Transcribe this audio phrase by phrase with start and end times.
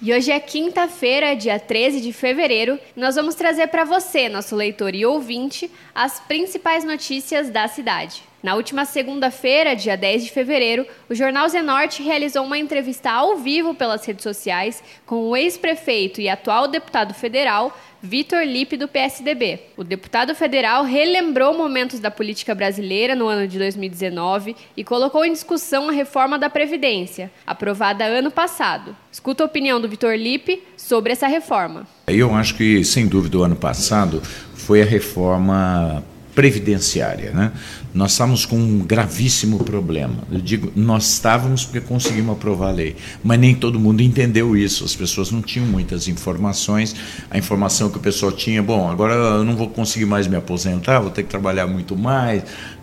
[0.00, 2.78] E hoje é quinta-feira, dia 13 de fevereiro.
[2.94, 8.22] Nós vamos trazer para você, nosso leitor e ouvinte, as principais notícias da cidade.
[8.42, 13.74] Na última segunda-feira, dia 10 de fevereiro, o jornal Zenorte realizou uma entrevista ao vivo
[13.74, 19.58] pelas redes sociais com o ex-prefeito e atual deputado federal Vitor Lipe, do PSDB.
[19.76, 25.32] O deputado federal relembrou momentos da política brasileira no ano de 2019 e colocou em
[25.32, 28.94] discussão a reforma da Previdência, aprovada ano passado.
[29.10, 31.86] Escuta a opinião do Vitor Lipe sobre essa reforma.
[32.06, 34.22] Eu acho que, sem dúvida, o ano passado
[34.54, 36.04] foi a reforma
[36.36, 37.32] previdenciária.
[37.32, 37.50] Né?
[37.96, 40.18] Nós estávamos com um gravíssimo problema.
[40.30, 42.94] Eu digo, nós estávamos porque conseguimos aprovar a lei,
[43.24, 44.84] mas nem todo mundo entendeu isso.
[44.84, 46.94] As pessoas não tinham muitas informações.
[47.30, 51.00] A informação que o pessoal tinha, bom, agora eu não vou conseguir mais me aposentar,
[51.00, 52.42] vou ter que trabalhar muito mais,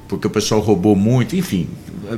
[0.10, 1.70] porque o pessoal roubou muito, enfim,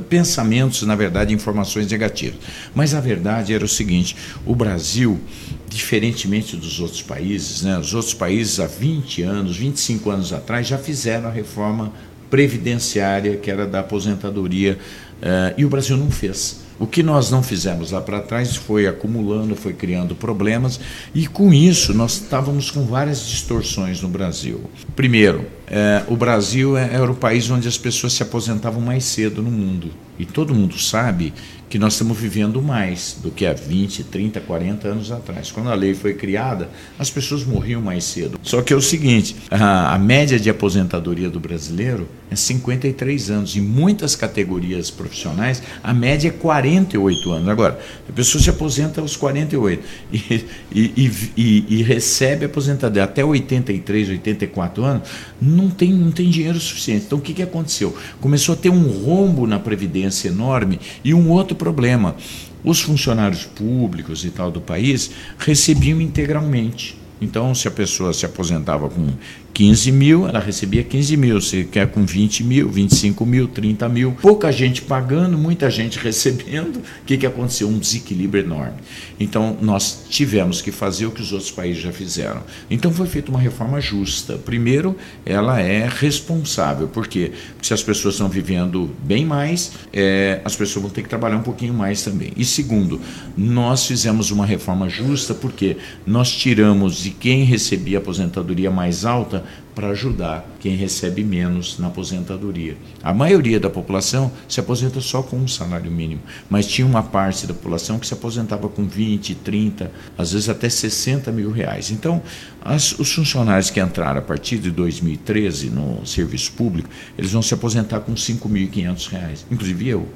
[0.08, 2.38] pensamentos, na verdade, informações negativas.
[2.74, 5.20] Mas a verdade era o seguinte: o Brasil,
[5.68, 10.78] diferentemente dos outros países, né, os outros países há 20 anos, 25 anos atrás já
[10.78, 11.92] fizeram a reforma
[12.30, 14.78] previdenciária, que era da aposentadoria,
[15.22, 16.66] uh, e o Brasil não fez.
[16.78, 20.78] O que nós não fizemos lá para trás foi acumulando, foi criando problemas,
[21.14, 24.60] e com isso nós estávamos com várias distorções no Brasil.
[24.94, 29.42] Primeiro, é, o Brasil é, era o país onde as pessoas se aposentavam mais cedo
[29.42, 29.90] no mundo.
[30.18, 31.32] E todo mundo sabe
[31.68, 35.50] que nós estamos vivendo mais do que há 20, 30, 40 anos atrás.
[35.50, 38.38] Quando a lei foi criada, as pessoas morriam mais cedo.
[38.42, 43.56] Só que é o seguinte: a, média de aposentadoria do brasileiro é 53 anos.
[43.56, 47.48] Em muitas categorias profissionais, a média é 48 anos.
[47.48, 49.82] Agora, a pessoa se aposenta aos 48
[50.12, 55.08] e, e, e, e, e recebe aposentadoria até 83, 84 anos,
[55.40, 57.04] não tem, não tem dinheiro suficiente.
[57.06, 57.96] Então, o que, que aconteceu?
[58.20, 62.16] Começou a ter um rombo na Previdência enorme e um outro problema.
[62.64, 66.98] Os funcionários públicos e tal do país recebiam integralmente.
[67.20, 69.08] Então, se a pessoa se aposentava com
[69.56, 71.40] 15 mil, ela recebia 15 mil.
[71.40, 74.12] Se quer com 20 mil, 25 mil, 30 mil.
[74.20, 76.76] Pouca gente pagando, muita gente recebendo.
[76.76, 77.66] O que, que aconteceu?
[77.66, 78.74] Um desequilíbrio enorme.
[79.18, 82.42] Então, nós tivemos que fazer o que os outros países já fizeram.
[82.70, 84.36] Então, foi feita uma reforma justa.
[84.36, 86.86] Primeiro, ela é responsável.
[86.86, 87.32] Por quê?
[87.54, 91.38] Porque se as pessoas estão vivendo bem mais, é, as pessoas vão ter que trabalhar
[91.38, 92.30] um pouquinho mais também.
[92.36, 93.00] E segundo,
[93.34, 99.88] nós fizemos uma reforma justa porque nós tiramos de quem recebia aposentadoria mais alta para
[99.88, 102.76] ajudar quem recebe menos na aposentadoria.
[103.02, 107.46] A maioria da população se aposenta só com um salário mínimo, mas tinha uma parte
[107.46, 111.90] da população que se aposentava com 20, 30, às vezes até 60 mil reais.
[111.90, 112.22] Então,
[112.64, 117.52] as, os funcionários que entraram a partir de 2013 no serviço público, eles vão se
[117.52, 120.08] aposentar com 5.500 reais, inclusive eu.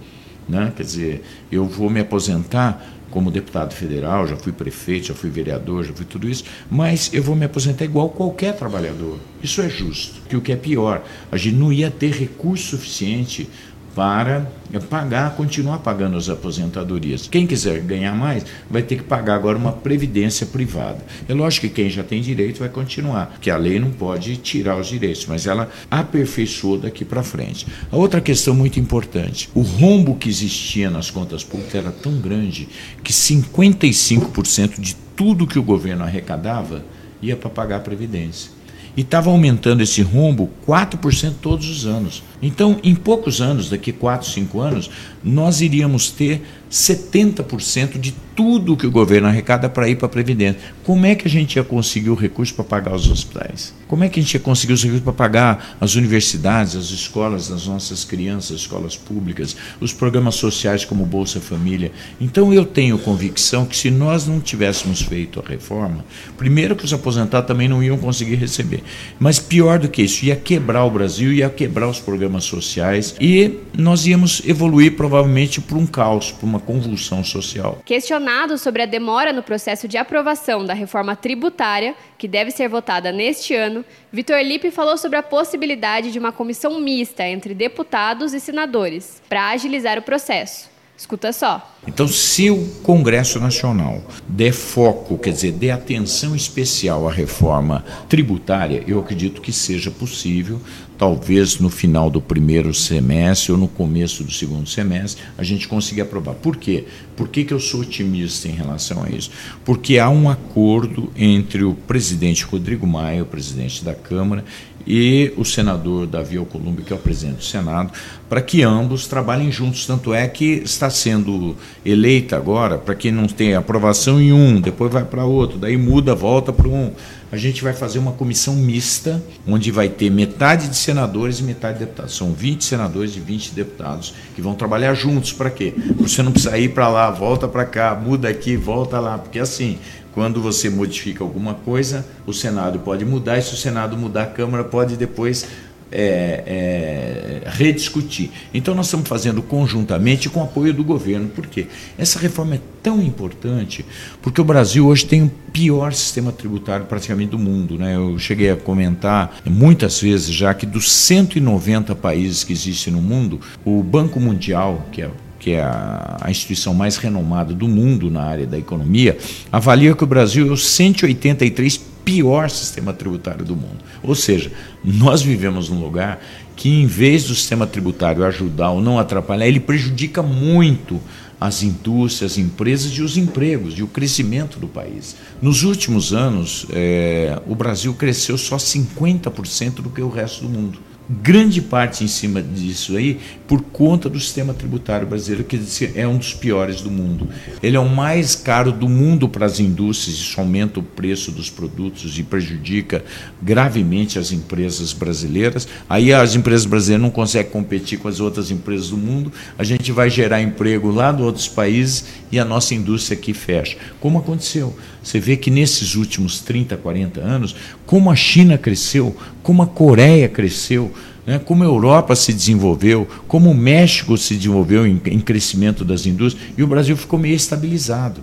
[0.49, 0.73] Né?
[0.75, 5.85] Quer dizer, eu vou me aposentar como deputado federal, já fui prefeito, já fui vereador,
[5.85, 9.19] já fui tudo isso, mas eu vou me aposentar igual qualquer trabalhador.
[9.43, 10.21] Isso é justo.
[10.29, 13.49] Que o que é pior, a gente não ia ter recurso suficiente
[13.95, 14.51] para
[14.89, 17.27] pagar, continuar pagando as aposentadorias.
[17.27, 20.99] Quem quiser ganhar mais vai ter que pagar agora uma previdência privada.
[21.29, 24.77] É lógico que quem já tem direito vai continuar, que a lei não pode tirar
[24.77, 27.67] os direitos, mas ela aperfeiçoou daqui para frente.
[27.91, 32.69] A outra questão muito importante, o rombo que existia nas contas públicas era tão grande
[33.03, 36.85] que 55% de tudo que o governo arrecadava
[37.21, 38.60] ia para pagar a previdência.
[38.97, 42.23] E estava aumentando esse rombo 4% todos os anos.
[42.43, 44.91] Então, em poucos anos, daqui 4, 5 anos,
[45.23, 50.61] nós iríamos ter 70% de tudo que o governo arrecada para ir para a Previdência.
[50.85, 53.75] Como é que a gente ia conseguir o recurso para pagar os hospitais?
[53.87, 57.49] Como é que a gente ia conseguir os recursos para pagar as universidades, as escolas
[57.49, 61.91] das nossas crianças, escolas públicas, os programas sociais como Bolsa Família?
[62.21, 66.05] Então eu tenho convicção que se nós não tivéssemos feito a reforma,
[66.39, 68.83] primeiro que os aposentados também não iam conseguir receber.
[69.19, 73.59] Mas pior do que isso, ia quebrar o Brasil, ia quebrar os programas sociais e
[73.77, 77.81] nós íamos evoluir provavelmente para um caos, para uma convulsão social.
[77.85, 83.13] Questionado sobre a demora no processo de aprovação da reforma tributária, que deve ser votada
[83.13, 88.41] neste ano, Vitor Lipe falou sobre a possibilidade de uma comissão mista entre deputados e
[88.41, 90.71] senadores para agilizar o processo.
[91.01, 91.77] Escuta só.
[91.89, 98.85] Então, se o Congresso Nacional der foco, quer dizer, der atenção especial à reforma tributária,
[98.87, 100.61] eu acredito que seja possível,
[101.01, 106.03] talvez no final do primeiro semestre ou no começo do segundo semestre, a gente consiga
[106.03, 106.35] aprovar.
[106.35, 106.85] Por quê?
[107.21, 109.31] Por que, que eu sou otimista em relação a isso?
[109.63, 114.43] Porque há um acordo entre o presidente Rodrigo Maia, o presidente da Câmara,
[114.87, 117.93] e o senador Davi Alcolumbre, que é o presidente do Senado,
[118.29, 119.87] para que ambos trabalhem juntos.
[119.87, 124.93] Tanto é que está sendo eleita agora, para quem não tem aprovação em um, depois
[124.93, 126.93] vai para outro, daí muda, volta para um.
[127.33, 131.79] A gente vai fazer uma comissão mista, onde vai ter metade de senadores e metade
[131.79, 132.17] de deputados.
[132.17, 135.33] São 20 senadores e 20 deputados que vão trabalhar juntos.
[135.33, 135.73] Para quê?
[135.73, 139.19] Para você não precisar ir para lá, volta para cá, muda aqui, volta lá.
[139.19, 139.79] Porque assim,
[140.13, 144.27] quando você modifica alguma coisa, o Senado pode mudar, e se o Senado mudar, a
[144.27, 145.47] Câmara pode depois
[145.93, 148.31] é, é, rediscutir.
[148.55, 151.29] Então, nós estamos fazendo conjuntamente com o apoio do governo.
[151.29, 151.67] Por quê?
[151.99, 153.85] Essa reforma é tão importante
[154.23, 157.77] porque o Brasil hoje tem o pior sistema tributário praticamente do mundo.
[157.77, 157.97] Né?
[157.97, 163.41] Eu cheguei a comentar muitas vezes já que dos 190 países que existem no mundo,
[163.65, 165.11] o Banco Mundial, que é
[165.41, 169.19] que é a, a, instituição mais renomada do mundo na área da economia,
[169.51, 173.79] avalia que o Brasil é o 183 pior sistema tributário do mundo.
[174.03, 174.53] Ou seja,
[174.85, 176.23] nós vivemos num lugar
[176.55, 181.01] que, em vez do sistema tributário ajudar ou não atrapalhar, ele prejudica muito
[181.41, 185.17] as indústrias, as empresas e os empregos e o crescimento do país.
[185.41, 190.90] Nos últimos anos, é, o Brasil cresceu só 50% do que o resto do mundo
[191.11, 193.19] grande parte em cima disso aí
[193.49, 195.59] por conta do sistema tributário brasileiro, que
[195.97, 197.29] é um dos piores do mundo.
[197.61, 201.51] Ele é o mais caro do mundo para as indústrias, isso aumenta o preço dos
[201.51, 203.05] produtos e prejudica
[203.43, 205.67] gravemente as empresas brasileiras.
[205.89, 209.91] Aí as empresas brasileiras não conseguem competir com as outras empresas do mundo, a gente
[209.91, 213.77] vai gerar emprego lá de outros países e a nossa indústria aqui fecha.
[213.99, 214.77] Como aconteceu?
[215.03, 220.29] Você vê que nesses últimos 30, 40 anos, como a China cresceu, como a Coreia
[220.29, 220.93] cresceu,
[221.27, 226.07] né, como a Europa se desenvolveu, como o México se desenvolveu em, em crescimento das
[226.07, 228.23] indústrias, e o Brasil ficou meio estabilizado.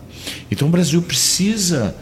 [0.51, 1.95] Então o Brasil precisa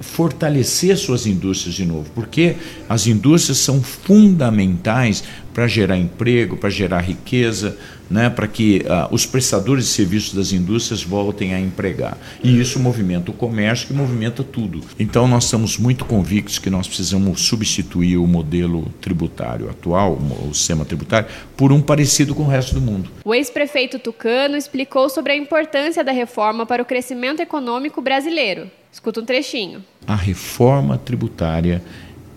[0.00, 2.56] fortalecer suas indústrias de novo, porque
[2.88, 7.76] as indústrias são fundamentais para gerar emprego, para gerar riqueza,
[8.10, 12.16] né, para que uh, os prestadores de serviços das indústrias voltem a empregar.
[12.42, 14.80] E isso movimenta o comércio, que movimenta tudo.
[14.98, 20.18] Então, nós estamos muito convictos que nós precisamos substituir o modelo tributário atual,
[20.48, 23.10] o sistema tributário, por um parecido com o resto do mundo.
[23.24, 28.70] O ex-prefeito Tucano explicou sobre a importância da reforma para o crescimento econômico brasileiro.
[28.92, 29.82] Escuta um trechinho.
[30.06, 31.82] A reforma tributária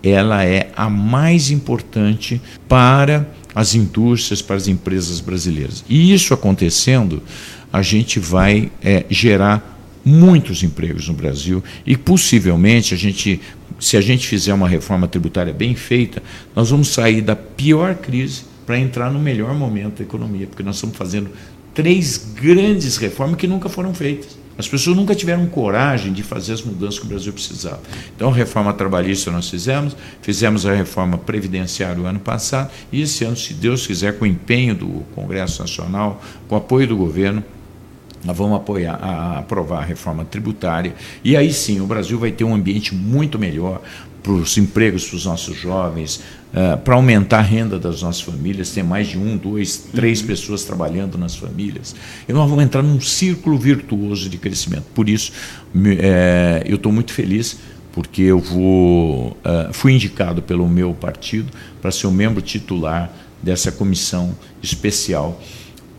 [0.02, 5.84] ela é a mais importante para as indústrias, para as empresas brasileiras.
[5.88, 7.22] E isso acontecendo,
[7.72, 9.74] a gente vai é, gerar
[10.04, 13.40] muitos empregos no Brasil e possivelmente a gente,
[13.80, 16.22] se a gente fizer uma reforma tributária bem feita,
[16.54, 20.76] nós vamos sair da pior crise para entrar no melhor momento da economia, porque nós
[20.76, 21.30] estamos fazendo
[21.74, 24.45] três grandes reformas que nunca foram feitas.
[24.58, 27.80] As pessoas nunca tiveram coragem de fazer as mudanças que o Brasil precisava.
[28.14, 33.24] Então, a reforma trabalhista nós fizemos, fizemos a reforma previdenciária o ano passado, e esse
[33.24, 37.44] ano, se Deus quiser, com o empenho do Congresso Nacional, com o apoio do governo,
[38.24, 42.42] nós vamos apoiar, a, aprovar a reforma tributária e aí sim o Brasil vai ter
[42.42, 43.80] um ambiente muito melhor
[44.26, 46.20] para os empregos para os nossos jovens,
[46.52, 50.26] uh, para aumentar a renda das nossas famílias, ter mais de um, dois, três uhum.
[50.26, 51.94] pessoas trabalhando nas famílias.
[52.28, 54.86] E nós vamos entrar num círculo virtuoso de crescimento.
[54.92, 55.30] Por isso,
[55.72, 57.56] me, é, eu estou muito feliz
[57.92, 63.12] porque eu vou, uh, fui indicado pelo meu partido para ser o um membro titular
[63.40, 65.40] dessa comissão especial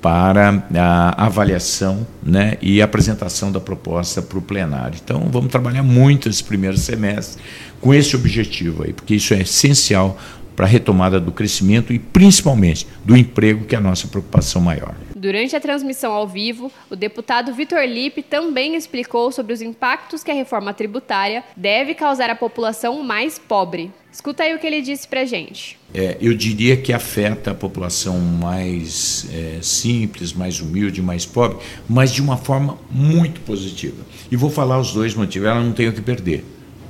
[0.01, 4.99] para a avaliação né, e apresentação da proposta para o plenário.
[5.03, 7.41] Então, vamos trabalhar muito esse primeiro semestre
[7.81, 10.17] com esse objetivo aí, porque isso é essencial
[10.55, 14.95] para a retomada do crescimento e principalmente do emprego, que é a nossa preocupação maior.
[15.27, 20.31] Durante a transmissão ao vivo, o deputado Vitor Lipe também explicou sobre os impactos que
[20.31, 23.91] a reforma tributária deve causar à população mais pobre.
[24.09, 25.77] Escuta aí o que ele disse para gente.
[25.93, 31.57] É, eu diria que afeta a população mais é, simples, mais humilde, mais pobre,
[31.89, 34.05] mas de uma forma muito positiva.
[34.31, 35.45] E vou falar os dois motivos.
[35.45, 36.45] Ela não tem o que perder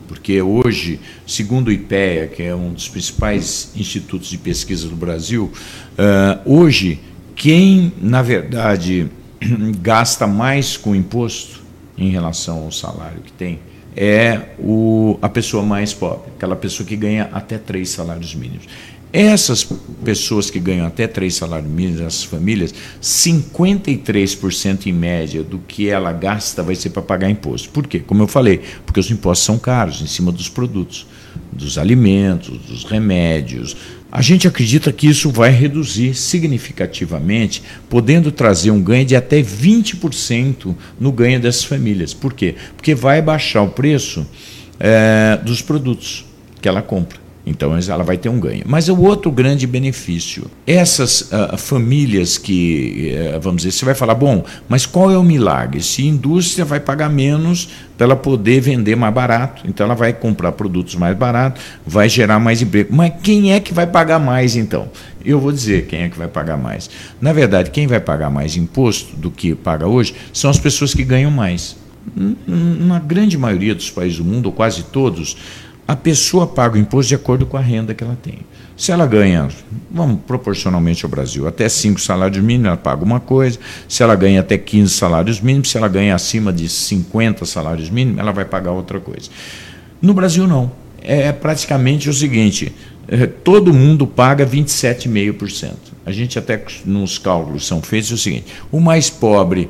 [0.08, 5.51] porque hoje, segundo o IPEA, que é um dos principais institutos de pesquisa do Brasil,
[6.00, 7.01] uh, hoje
[7.38, 9.10] quem, na verdade,
[9.79, 11.62] gasta mais com imposto
[11.98, 13.60] em relação ao salário que tem
[14.00, 18.67] é o, a pessoa mais pobre, aquela pessoa que ganha até três salários mínimos.
[19.12, 19.67] Essas
[20.06, 26.12] pessoas que ganham até três salários mínimos, essas famílias, 53% em média do que ela
[26.12, 27.70] gasta vai ser para pagar imposto.
[27.70, 28.00] Por quê?
[28.00, 31.08] Como eu falei, porque os impostos são caros em cima dos produtos,
[31.51, 33.75] dos alimentos, dos remédios.
[34.12, 40.76] A gente acredita que isso vai reduzir significativamente, podendo trazer um ganho de até 20%
[41.00, 42.14] no ganho dessas famílias.
[42.14, 42.56] Por quê?
[42.76, 44.26] Porque vai baixar o preço
[44.80, 46.26] é, dos produtos
[46.62, 47.26] que ela compra.
[47.48, 48.63] Então ela vai ter um ganho.
[48.66, 54.16] Mas o outro grande benefício, essas uh, famílias que, uh, vamos dizer, você vai falar,
[54.16, 55.82] bom, mas qual é o milagre?
[55.82, 60.12] Se a indústria vai pagar menos para ela poder vender mais barato, então ela vai
[60.12, 62.94] comprar produtos mais baratos, vai gerar mais emprego.
[62.94, 64.89] Mas quem é que vai pagar mais então?
[65.24, 66.89] Eu vou dizer quem é que vai pagar mais.
[67.20, 71.04] Na verdade, quem vai pagar mais imposto do que paga hoje são as pessoas que
[71.04, 71.77] ganham mais.
[72.48, 75.36] Na grande maioria dos países do mundo, ou quase todos,
[75.88, 78.39] a pessoa paga o imposto de acordo com a renda que ela tem.
[78.75, 79.48] Se ela ganha,
[79.89, 83.58] vamos proporcionalmente ao Brasil, até 5 salários mínimos, ela paga uma coisa.
[83.88, 88.20] Se ela ganha até 15 salários mínimos, se ela ganha acima de 50 salários mínimos,
[88.20, 89.29] ela vai pagar outra coisa.
[90.01, 90.72] No Brasil, não.
[91.01, 92.72] É praticamente o seguinte:
[93.08, 95.74] é, todo mundo paga 27,5%.
[96.06, 99.70] A gente até nos cálculos são feitos é o seguinte: o mais pobre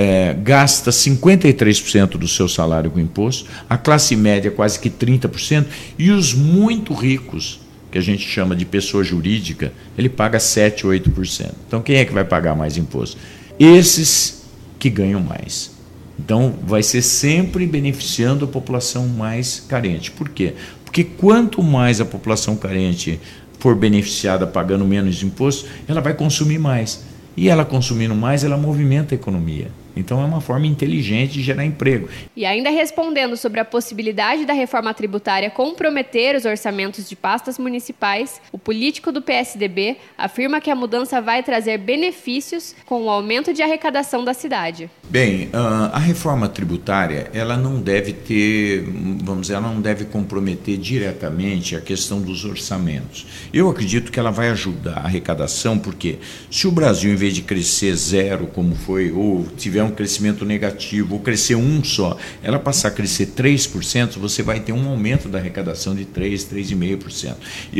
[0.00, 5.66] é, gasta 53% do seu salário com imposto, a classe média quase que 30%,
[5.98, 11.50] e os muito ricos, que a gente chama de pessoa jurídica, ele paga 7, 8%.
[11.66, 13.16] Então quem é que vai pagar mais imposto?
[13.58, 14.44] Esses
[14.78, 15.72] que ganham mais.
[16.16, 20.12] Então vai ser sempre beneficiando a população mais carente.
[20.12, 20.54] Por quê?
[20.84, 23.18] Porque quanto mais a população carente
[23.58, 27.02] for beneficiada pagando menos imposto, ela vai consumir mais.
[27.36, 29.72] E ela consumindo mais, ela movimenta a economia.
[29.98, 32.08] Então é uma forma inteligente de gerar emprego.
[32.36, 38.40] E ainda respondendo sobre a possibilidade da reforma tributária comprometer os orçamentos de pastas municipais,
[38.52, 43.62] o político do PSDB afirma que a mudança vai trazer benefícios com o aumento de
[43.62, 44.88] arrecadação da cidade.
[45.08, 48.84] Bem, a reforma tributária, ela não deve ter,
[49.22, 53.26] vamos dizer, ela não deve comprometer diretamente a questão dos orçamentos.
[53.52, 56.18] Eu acredito que ela vai ajudar a arrecadação, porque
[56.50, 61.14] se o Brasil, em vez de crescer zero, como foi, ou tiver um crescimento negativo,
[61.14, 65.38] ou crescer um só, ela passar a crescer 3%, você vai ter um aumento da
[65.38, 67.34] arrecadação de 3, 3,5%.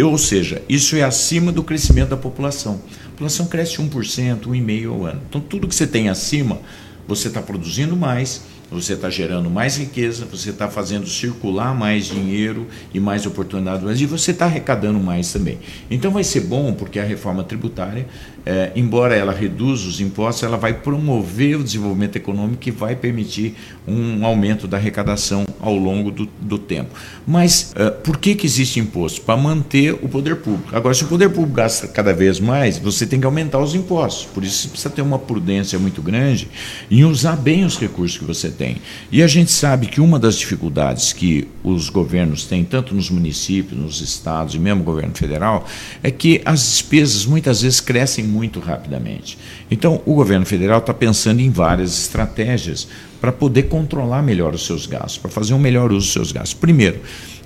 [0.05, 2.81] Ou seja, isso é acima do crescimento da população.
[3.07, 5.23] A população cresce 1%, 1,5% ao ano.
[5.29, 6.61] Então, tudo que você tem acima,
[7.07, 12.67] você está produzindo mais você está gerando mais riqueza, você está fazendo circular mais dinheiro
[12.93, 15.59] e mais oportunidades, e você está arrecadando mais também.
[15.91, 18.07] Então vai ser bom porque a reforma tributária,
[18.49, 23.55] é, embora ela reduza os impostos, ela vai promover o desenvolvimento econômico e vai permitir
[23.87, 26.89] um aumento da arrecadação ao longo do, do tempo.
[27.27, 29.21] Mas é, por que, que existe imposto?
[29.21, 30.75] Para manter o poder público.
[30.75, 34.27] Agora, se o poder público gasta cada vez mais, você tem que aumentar os impostos.
[34.33, 36.49] Por isso você precisa ter uma prudência muito grande
[36.91, 38.79] em usar bem os recursos que você tem.
[39.13, 43.79] E a gente sabe que uma das dificuldades que os governos têm, tanto nos municípios,
[43.79, 45.67] nos estados e mesmo no governo federal,
[46.03, 49.37] é que as despesas muitas vezes crescem muito rapidamente.
[49.69, 52.87] Então, o governo federal está pensando em várias estratégias
[53.21, 56.55] para poder controlar melhor os seus gastos, para fazer um melhor uso dos seus gastos.
[56.55, 57.01] Primeiro,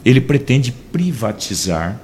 [0.04, 1.99] ele pretende privatizar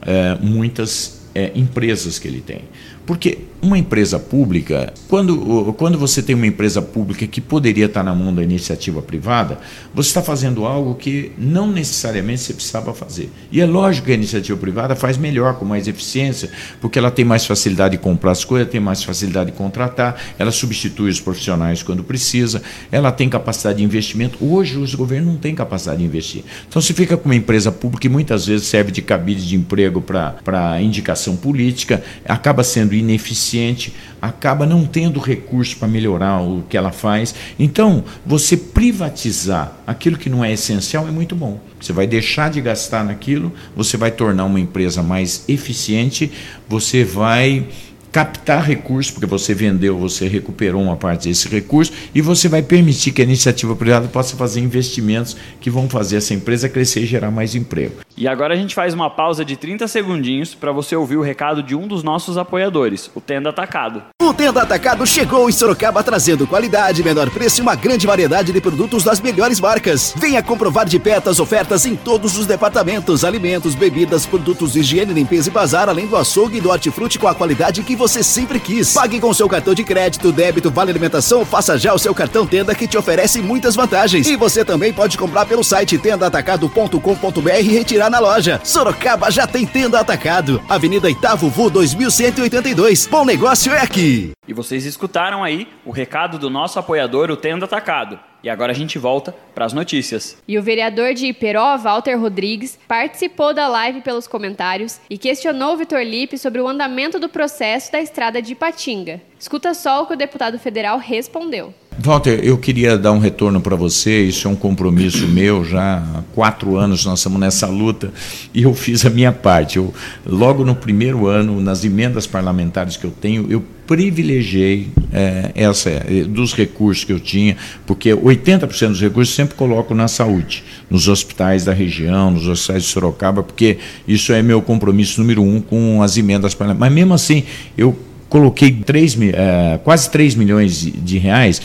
[0.00, 2.62] é, muitas é, empresas que ele tem.
[3.04, 8.12] Porque uma empresa pública, quando, quando você tem uma empresa pública que poderia estar na
[8.12, 9.60] mão da iniciativa privada,
[9.94, 13.30] você está fazendo algo que não necessariamente você precisava fazer.
[13.52, 16.50] E é lógico que a iniciativa privada faz melhor, com mais eficiência,
[16.80, 20.50] porque ela tem mais facilidade de comprar as coisas, tem mais facilidade de contratar, ela
[20.50, 24.44] substitui os profissionais quando precisa, ela tem capacidade de investimento.
[24.44, 26.42] Hoje os governos não têm capacidade de investir.
[26.68, 30.00] Então você fica com uma empresa pública que muitas vezes serve de cabide de emprego
[30.00, 36.76] para indicação política, acaba sendo ineficiente eficiente, acaba não tendo recurso para melhorar o que
[36.76, 37.34] ela faz.
[37.58, 41.60] Então, você privatizar aquilo que não é essencial é muito bom.
[41.80, 46.30] Você vai deixar de gastar naquilo, você vai tornar uma empresa mais eficiente,
[46.68, 47.66] você vai
[48.12, 53.10] captar recursos, porque você vendeu, você recuperou uma parte desse recurso, e você vai permitir
[53.10, 57.30] que a iniciativa privada possa fazer investimentos que vão fazer essa empresa crescer e gerar
[57.30, 57.94] mais emprego.
[58.14, 61.62] E agora a gente faz uma pausa de 30 segundinhos para você ouvir o recado
[61.62, 64.02] de um dos nossos apoiadores, o Tenda Atacado.
[64.22, 68.60] O Tenda Atacado chegou em Sorocaba trazendo qualidade, menor preço e uma grande variedade de
[68.60, 70.12] produtos das melhores marcas.
[70.18, 75.14] Venha comprovar de perto as ofertas em todos os departamentos, alimentos, bebidas, produtos de higiene,
[75.14, 78.58] limpeza e bazar, além do açougue e do hortifruti com a qualidade que você sempre
[78.58, 78.92] quis.
[78.92, 82.74] Pague com seu cartão de crédito, débito, vale alimentação, faça já o seu cartão Tenda
[82.74, 84.26] que te oferece muitas vantagens.
[84.26, 88.60] E você também pode comprar pelo site tendaatacado.com.br e retirar na loja.
[88.64, 90.60] Sorocaba já tem Tenda Atacado.
[90.68, 93.06] Avenida Itavuvu 2182.
[93.06, 94.32] Bom negócio é aqui.
[94.48, 98.18] E vocês escutaram aí o recado do nosso apoiador, o Tenda Atacado.
[98.42, 100.36] E agora a gente volta para as notícias.
[100.48, 105.76] E o vereador de Iperó, Walter Rodrigues, participou da live pelos comentários e questionou o
[105.76, 109.22] Vitor Lipe sobre o andamento do processo da estrada de Ipatinga.
[109.38, 111.72] Escuta só o que o deputado federal respondeu.
[111.98, 114.22] Walter, eu queria dar um retorno para você.
[114.22, 115.64] Isso é um compromisso meu.
[115.64, 118.12] Já há quatro anos nós estamos nessa luta
[118.54, 119.76] e eu fiz a minha parte.
[119.76, 119.92] Eu,
[120.26, 126.24] logo no primeiro ano, nas emendas parlamentares que eu tenho, eu privilegiei é, essa é,
[126.24, 127.56] dos recursos que eu tinha,
[127.86, 132.88] porque 80% dos recursos sempre coloco na saúde, nos hospitais da região, nos hospitais de
[132.88, 136.90] Sorocaba, porque isso é meu compromisso número um com as emendas parlamentares.
[136.90, 137.44] Mas mesmo assim,
[137.76, 137.94] eu
[138.32, 141.60] coloquei 3, é, quase 3 milhões de, reais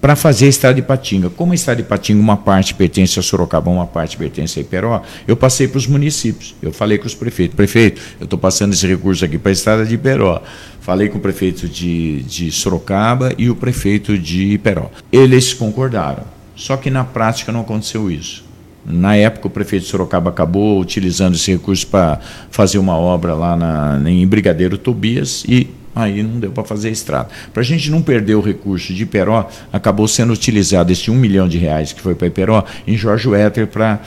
[0.00, 1.28] para fazer a estrada de Patinga.
[1.28, 5.02] Como a estrada de Patinga, uma parte pertence a Sorocaba, uma parte pertence a Iperó,
[5.26, 6.54] eu passei para os municípios.
[6.62, 9.84] Eu falei com os prefeitos, prefeito, eu estou passando esse recurso aqui para a estrada
[9.84, 10.40] de Iperó.
[10.80, 14.92] Falei com o prefeito de, de Sorocaba e o prefeito de Iperó.
[15.10, 16.22] Eles concordaram.
[16.54, 18.44] Só que na prática não aconteceu isso.
[18.84, 23.56] Na época, o prefeito de Sorocaba acabou utilizando esse recurso para fazer uma obra lá
[23.56, 27.28] na, em Brigadeiro Tobias e aí não deu para fazer a estrada.
[27.52, 31.48] Para a gente não perder o recurso de Iperó, acabou sendo utilizado esse um milhão
[31.48, 34.00] de reais que foi para Iperó em Jorge Wetter para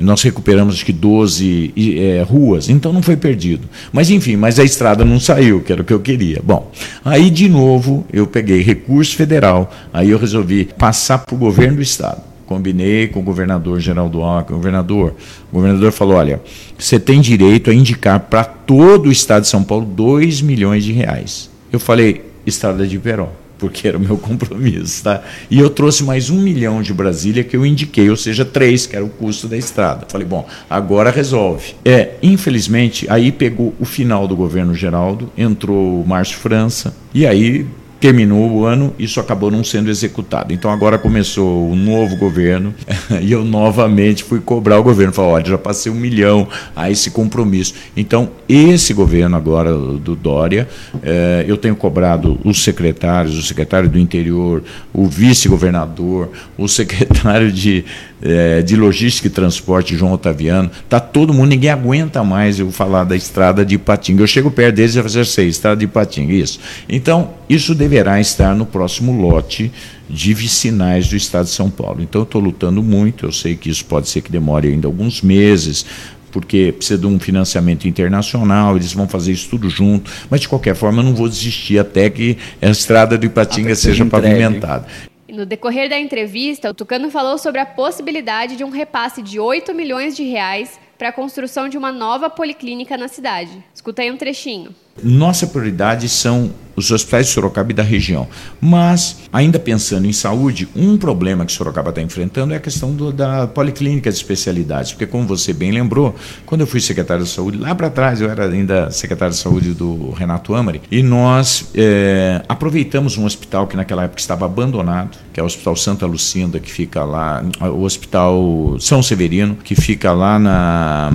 [0.00, 3.68] nós recuperamos acho que 12 é, ruas, então não foi perdido.
[3.92, 6.40] Mas enfim, mas a estrada não saiu, que era o que eu queria.
[6.42, 6.70] Bom,
[7.04, 11.82] aí de novo eu peguei recurso federal, aí eu resolvi passar para o governo do
[11.82, 15.14] estado combinei com o governador Geraldo Alckmin, governador,
[15.52, 16.40] o governador falou, olha,
[16.78, 20.92] você tem direito a indicar para todo o estado de São Paulo 2 milhões de
[20.92, 21.50] reais.
[21.70, 23.28] Eu falei, estrada de Peró,
[23.58, 25.22] porque era o meu compromisso, tá?
[25.50, 28.96] E eu trouxe mais um milhão de Brasília que eu indiquei, ou seja, três, que
[28.96, 30.06] era o custo da estrada.
[30.08, 31.74] Falei, bom, agora resolve.
[31.84, 37.66] É, infelizmente, aí pegou o final do governo Geraldo, entrou o Márcio França, e aí
[38.00, 40.52] terminou o ano, isso acabou não sendo executado.
[40.52, 42.74] Então agora começou o novo governo
[43.20, 45.12] e eu novamente fui cobrar o governo.
[45.12, 47.74] Falei, olha, já passei um milhão a esse compromisso.
[47.96, 50.68] Então, esse governo agora do Dória,
[51.02, 57.84] eh, eu tenho cobrado os secretários, o secretário do interior, o vice-governador, o secretário de,
[58.22, 63.04] eh, de logística e transporte, João Otaviano, tá todo mundo, ninguém aguenta mais eu falar
[63.04, 64.22] da estrada de Patinga.
[64.22, 66.58] Eu chego perto deles e falo, sei, estrada de Patinga, isso.
[66.88, 69.70] Então, isso deverá estar no próximo lote
[70.08, 72.02] de vicinais do Estado de São Paulo.
[72.02, 75.22] Então, eu estou lutando muito, eu sei que isso pode ser que demore ainda alguns
[75.22, 75.84] meses,
[76.30, 80.74] porque precisa de um financiamento internacional, eles vão fazer isso tudo junto, mas de qualquer
[80.74, 84.86] forma eu não vou desistir até que a estrada do Ipatinga seja pavimentada.
[85.28, 89.74] No decorrer da entrevista, o Tucano falou sobre a possibilidade de um repasse de 8
[89.74, 93.62] milhões de reais para a construção de uma nova policlínica na cidade.
[93.74, 94.74] Escuta aí um trechinho.
[95.02, 98.28] Nossa prioridade são os hospitais de Sorocaba e da região.
[98.60, 103.12] Mas, ainda pensando em saúde, um problema que Sorocaba está enfrentando é a questão do,
[103.12, 104.92] da policlínica de especialidades.
[104.92, 106.14] Porque, como você bem lembrou,
[106.46, 109.72] quando eu fui secretário de saúde, lá para trás, eu era ainda secretário de saúde
[109.72, 115.40] do Renato Amari, e nós é, aproveitamos um hospital que naquela época estava abandonado, que
[115.40, 120.38] é o Hospital Santa Lucinda, que fica lá, o Hospital São Severino, que fica lá
[120.38, 121.10] na,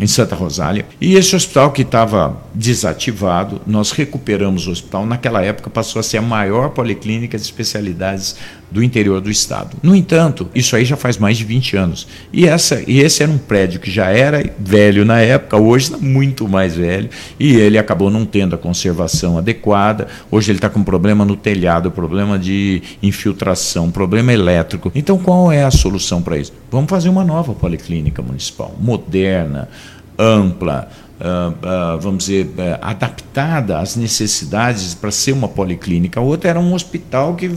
[0.00, 0.86] em Santa Rosália.
[1.00, 3.23] E esse hospital que estava desativado,
[3.66, 8.36] nós recuperamos o hospital naquela época, passou a ser a maior policlínica de especialidades
[8.70, 9.76] do interior do estado.
[9.82, 12.08] No entanto, isso aí já faz mais de 20 anos.
[12.32, 15.98] E, essa, e esse era um prédio que já era velho na época, hoje está
[15.98, 17.08] muito mais velho,
[17.38, 20.08] e ele acabou não tendo a conservação adequada.
[20.30, 24.90] Hoje ele está com problema no telhado, problema de infiltração, problema elétrico.
[24.94, 26.52] Então, qual é a solução para isso?
[26.70, 29.68] Vamos fazer uma nova policlínica municipal, moderna,
[30.18, 30.88] ampla,
[31.20, 36.20] uh, vamos dizer, uh, adaptada às necessidades para ser uma policlínica.
[36.20, 37.50] A outra era um hospital que,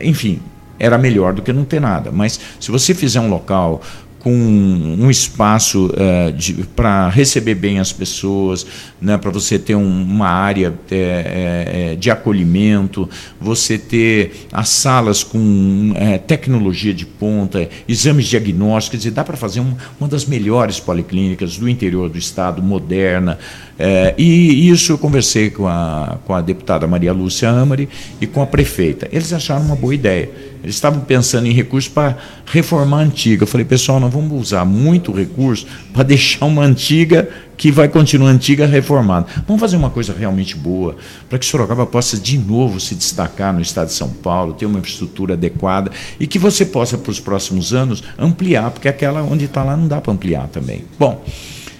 [0.00, 0.40] enfim,
[0.78, 2.10] era melhor do que não ter nada.
[2.10, 3.82] Mas se você fizer um local
[4.18, 8.66] com um espaço uh, para receber bem as pessoas,
[9.00, 13.08] né, para você ter um, uma área é, é, de acolhimento,
[13.40, 19.60] você ter as salas com é, tecnologia de ponta, exames diagnósticos, e dá para fazer
[19.60, 23.38] um, uma das melhores policlínicas do interior do estado, moderna,
[23.78, 27.88] É, e isso eu conversei com a, com a deputada Maria Lúcia Amari
[28.20, 29.08] e com a prefeita.
[29.12, 30.28] Eles acharam uma boa ideia.
[30.64, 33.44] Eles estavam pensando em recursos para reformar a antiga.
[33.44, 38.30] Eu falei, pessoal, nós vamos usar muito recurso para deixar uma antiga que vai continuar
[38.30, 39.26] antiga reformada.
[39.46, 40.96] Vamos fazer uma coisa realmente boa
[41.28, 44.78] para que Sorocaba possa de novo se destacar no estado de São Paulo, ter uma
[44.80, 49.62] infraestrutura adequada e que você possa, para os próximos anos, ampliar, porque aquela onde está
[49.62, 50.84] lá não dá para ampliar também.
[50.98, 51.24] Bom,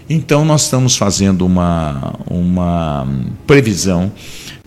[0.08, 3.06] então nós estamos fazendo uma, uma
[3.46, 4.10] previsão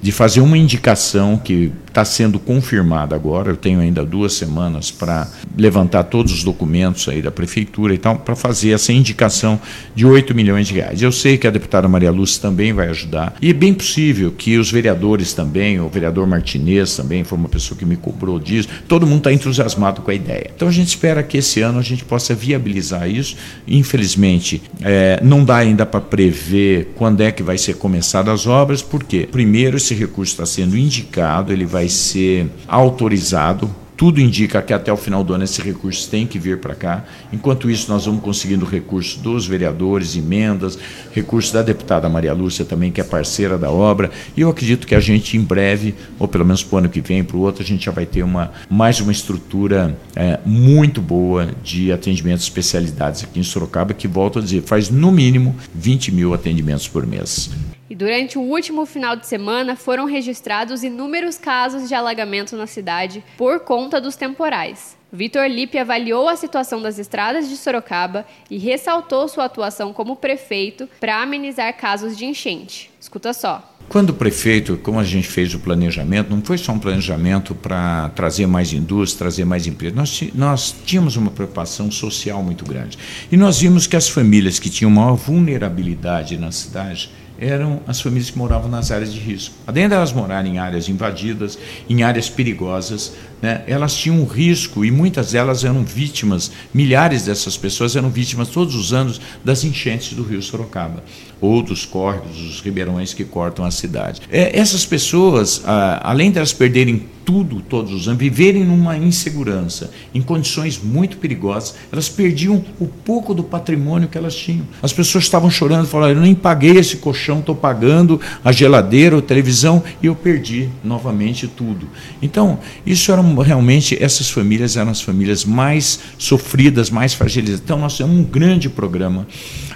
[0.01, 3.51] de fazer uma indicação que está sendo confirmada agora.
[3.51, 5.27] Eu tenho ainda duas semanas para
[5.58, 9.60] levantar todos os documentos aí da prefeitura e tal, para fazer essa indicação
[9.93, 11.01] de 8 milhões de reais.
[11.01, 14.58] Eu sei que a deputada Maria Lúcia também vai ajudar, e é bem possível que
[14.58, 19.06] os vereadores também, o vereador Martinez também foi uma pessoa que me cobrou disso, todo
[19.06, 20.49] mundo está entusiasmado com a ideia.
[20.56, 23.36] Então a gente espera que esse ano a gente possa viabilizar isso.
[23.67, 28.82] Infelizmente, é, não dá ainda para prever quando é que vai ser começada as obras,
[28.82, 33.70] porque primeiro esse recurso está sendo indicado, ele vai ser autorizado
[34.02, 37.06] tudo indica que até o final do ano esse recurso tem que vir para cá.
[37.32, 40.76] Enquanto isso, nós vamos conseguindo recursos dos vereadores, emendas,
[41.13, 44.10] recursos da deputada Maria Lúcia também, que é parceira da obra.
[44.36, 47.00] E eu acredito que a gente, em breve, ou pelo menos para o ano que
[47.00, 51.00] vem, para o outro, a gente já vai ter uma, mais uma estrutura é, muito
[51.00, 56.12] boa de atendimentos especialidades aqui em Sorocaba, que, volto a dizer, faz no mínimo 20
[56.12, 57.52] mil atendimentos por mês.
[58.01, 63.59] Durante o último final de semana foram registrados inúmeros casos de alagamento na cidade por
[63.59, 64.97] conta dos temporais.
[65.13, 70.89] Vitor Lipe avaliou a situação das estradas de Sorocaba e ressaltou sua atuação como prefeito
[70.99, 72.89] para amenizar casos de enchente.
[72.99, 73.71] Escuta só.
[73.87, 78.09] Quando o prefeito, como a gente fez o planejamento, não foi só um planejamento para
[78.15, 79.95] trazer mais indústria, trazer mais emprego.
[79.95, 82.97] Nós, nós tínhamos uma preocupação social muito grande.
[83.31, 87.11] E nós vimos que as famílias que tinham maior vulnerabilidade na cidade
[87.41, 89.56] eram as famílias que moravam nas áreas de risco.
[89.65, 91.58] Além delas morarem em áreas invadidas,
[91.89, 97.58] em áreas perigosas, né, elas tinham um risco e muitas delas eram vítimas, milhares dessas
[97.58, 101.04] pessoas eram vítimas todos os anos das enchentes do rio Sorocaba
[101.41, 104.21] ou dos córregos, dos ribeirões que cortam a cidade.
[104.32, 105.63] É, essas pessoas,
[106.01, 111.75] além de elas perderem tudo todos os anos, viverem numa insegurança, em condições muito perigosas,
[111.91, 114.67] elas perdiam o pouco do patrimônio que elas tinham.
[114.81, 119.21] As pessoas estavam chorando, falaram: eu nem paguei esse colchão, estou pagando a geladeira, a
[119.21, 121.88] televisão e eu perdi novamente tudo.
[122.21, 127.62] Então, isso era realmente essas famílias eram as famílias mais sofridas, mais fragilizadas.
[127.63, 129.27] Então, nós temos um grande programa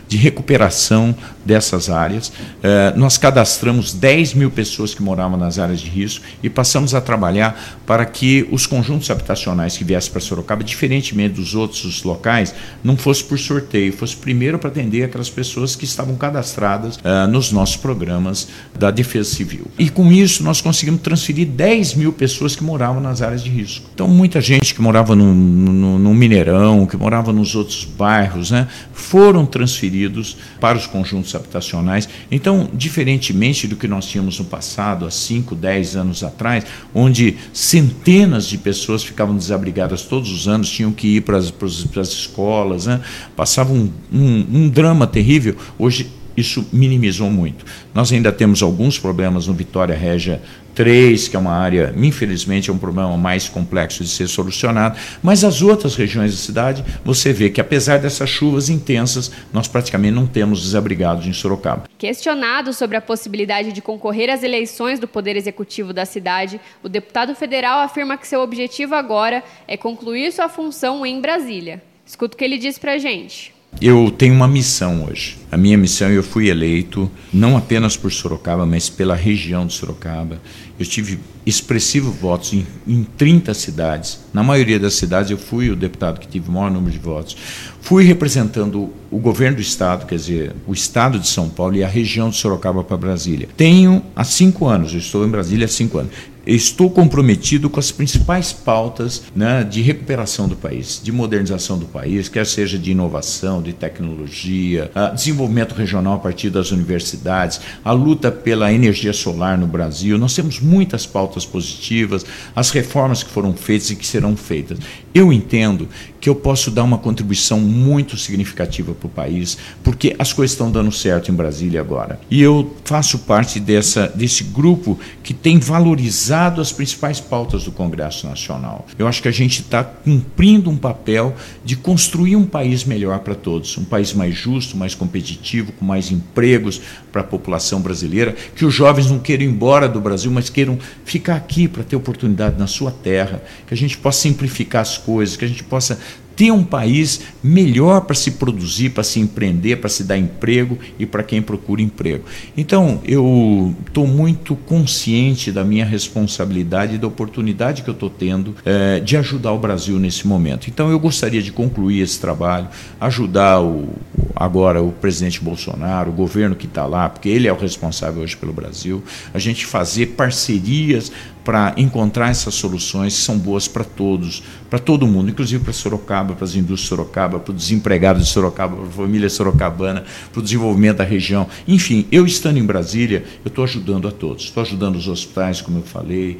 [0.07, 1.15] de recuperação
[1.45, 2.31] dessas áreas.
[2.63, 7.01] Eh, nós cadastramos 10 mil pessoas que moravam nas áreas de risco e passamos a
[7.01, 12.97] trabalhar para que os conjuntos habitacionais que viessem para Sorocaba, diferentemente dos outros locais, não
[12.97, 17.77] fosse por sorteio, fosse primeiro para atender aquelas pessoas que estavam cadastradas uh, nos nossos
[17.77, 19.67] programas da Defesa Civil.
[19.77, 23.87] E com isso nós conseguimos transferir 10 mil pessoas que moravam nas áreas de risco.
[23.93, 28.67] Então muita gente que morava no, no, no Mineirão, que morava nos outros bairros, né,
[28.93, 29.45] foram
[29.95, 32.07] transferidos para os conjuntos habitacionais.
[32.29, 38.47] Então, diferentemente do que nós tínhamos no passado, há 5, 10 anos atrás, onde centenas
[38.47, 42.85] de pessoas ficavam desabrigadas todos os anos, tinham que ir para as, para as escolas,
[42.85, 43.01] né?
[43.35, 45.55] passavam um, um, um drama terrível.
[45.79, 47.65] Hoje isso minimizou muito.
[47.93, 50.41] Nós ainda temos alguns problemas no Vitória Régia
[50.75, 55.43] 3, que é uma área, infelizmente, é um problema mais complexo de ser solucionado, mas
[55.43, 60.27] as outras regiões da cidade, você vê que apesar dessas chuvas intensas, nós praticamente não
[60.27, 61.85] temos desabrigados em Sorocaba.
[61.97, 67.33] Questionado sobre a possibilidade de concorrer às eleições do Poder Executivo da cidade, o deputado
[67.33, 71.81] federal afirma que seu objetivo agora é concluir sua função em Brasília.
[72.05, 73.54] Escuta o que ele diz para gente.
[73.81, 75.37] Eu tenho uma missão hoje.
[75.51, 80.41] A minha missão, eu fui eleito não apenas por Sorocaba, mas pela região de Sorocaba.
[80.79, 84.19] Eu tive expressivos votos em, em 30 cidades.
[84.33, 87.37] Na maioria das cidades, eu fui o deputado que tive o maior número de votos.
[87.81, 91.87] Fui representando o governo do estado, quer dizer, o estado de São Paulo e a
[91.87, 93.47] região de Sorocaba para Brasília.
[93.55, 96.11] Tenho há cinco anos, eu estou em Brasília há cinco anos
[96.45, 102.29] estou comprometido com as principais pautas né, de recuperação do país, de modernização do país,
[102.29, 108.71] quer seja de inovação, de tecnologia, desenvolvimento regional a partir das universidades, a luta pela
[108.71, 110.17] energia solar no Brasil.
[110.17, 114.77] Nós temos muitas pautas positivas, as reformas que foram feitas e que serão feitas.
[115.13, 115.87] Eu entendo
[116.25, 120.71] que eu posso dar uma contribuição muito significativa para o país, porque as coisas estão
[120.71, 122.19] dando certo em Brasília agora.
[122.31, 128.25] E eu faço parte dessa, desse grupo que tem valorizado as principais pautas do Congresso
[128.25, 128.87] Nacional.
[128.97, 133.35] Eu acho que a gente está cumprindo um papel de construir um país melhor para
[133.35, 138.65] todos, um país mais justo, mais competitivo, com mais empregos para a população brasileira, que
[138.65, 142.57] os jovens não queiram ir embora do Brasil, mas queiram ficar aqui para ter oportunidade
[142.57, 145.99] na sua terra, que a gente possa simplificar as coisas, que a gente possa
[146.35, 151.05] ter um país melhor para se produzir, para se empreender, para se dar emprego e
[151.05, 152.25] para quem procura emprego.
[152.57, 158.55] Então, eu estou muito consciente da minha responsabilidade e da oportunidade que eu estou tendo
[158.65, 160.67] é, de ajudar o Brasil nesse momento.
[160.69, 162.67] Então, eu gostaria de concluir esse trabalho,
[162.99, 163.89] ajudar o,
[164.35, 168.35] agora o presidente Bolsonaro, o governo que está lá, porque ele é o responsável hoje
[168.35, 171.11] pelo Brasil, a gente fazer parcerias
[171.45, 176.33] para encontrar essas soluções que são boas para todos, para todo mundo, inclusive para Sorocaba,
[176.33, 180.03] para as indústrias de Sorocaba, para os desempregados de Sorocaba, para a família sorocabana,
[180.33, 181.47] para o desenvolvimento da região.
[181.67, 184.45] Enfim, eu estando em Brasília, eu estou ajudando a todos.
[184.45, 186.39] Estou ajudando os hospitais, como eu falei,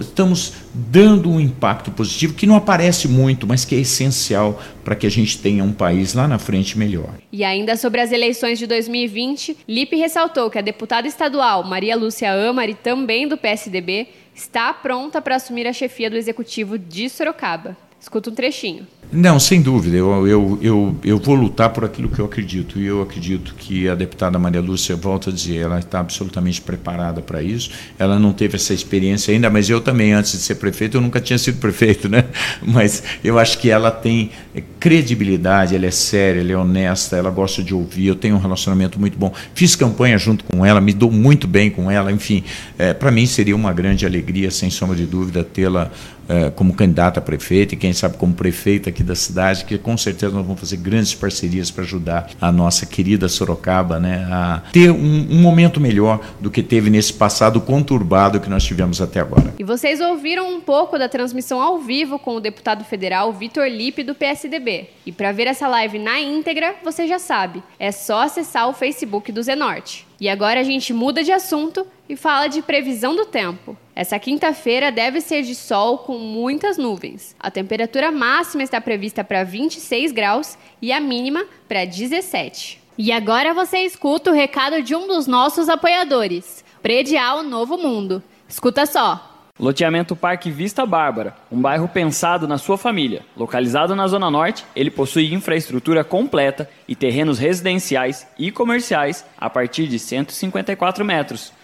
[0.00, 5.06] estamos dando um impacto positivo que não aparece muito, mas que é essencial para que
[5.06, 7.14] a gente tenha um país lá na frente melhor.
[7.32, 12.32] E ainda sobre as eleições de 2020, Lipe ressaltou que a deputada estadual Maria Lúcia
[12.32, 14.08] Amari, também do PSDB,
[14.40, 17.76] está pronta para assumir a chefia do executivo de Sorocaba.
[18.00, 18.86] Escuta um trechinho.
[19.12, 19.96] Não, sem dúvida.
[19.96, 22.78] Eu, eu, eu, eu vou lutar por aquilo que eu acredito.
[22.78, 27.20] E eu acredito que a deputada Maria Lúcia, volta a dizer, ela está absolutamente preparada
[27.20, 27.70] para isso.
[27.98, 31.20] Ela não teve essa experiência ainda, mas eu também, antes de ser prefeito, eu nunca
[31.20, 32.24] tinha sido prefeito, né?
[32.62, 34.30] Mas eu acho que ela tem
[34.78, 38.06] credibilidade, ela é séria, ela é honesta, ela gosta de ouvir.
[38.06, 39.32] Eu tenho um relacionamento muito bom.
[39.54, 42.12] Fiz campanha junto com ela, me dou muito bem com ela.
[42.12, 42.44] Enfim,
[42.78, 45.90] é, para mim seria uma grande alegria, sem sombra de dúvida, tê-la
[46.30, 49.96] é, como candidata a prefeita e, quem sabe, como prefeita aqui da cidade, que com
[49.96, 54.92] certeza nós vamos fazer grandes parcerias para ajudar a nossa querida Sorocaba né, a ter
[54.92, 59.52] um, um momento melhor do que teve nesse passado conturbado que nós tivemos até agora.
[59.58, 64.04] E vocês ouviram um pouco da transmissão ao vivo com o deputado federal Vitor Lipe,
[64.04, 64.88] do PSDB.
[65.04, 69.32] E para ver essa live na íntegra, você já sabe, é só acessar o Facebook
[69.32, 70.06] do Zenorte.
[70.20, 73.76] E agora a gente muda de assunto e fala de previsão do tempo.
[73.94, 77.36] Essa quinta-feira deve ser de sol com muitas nuvens.
[77.38, 82.80] A temperatura máxima está prevista para 26 graus e a mínima para 17.
[82.98, 88.20] E agora você escuta o recado de um dos nossos apoiadores, Predial Novo Mundo.
[88.48, 89.28] Escuta só.
[89.56, 93.22] Loteamento Parque Vista Bárbara, um bairro pensado na sua família.
[93.36, 99.86] Localizado na Zona Norte, ele possui infraestrutura completa e terrenos residenciais e comerciais a partir
[99.86, 101.52] de 154 metros.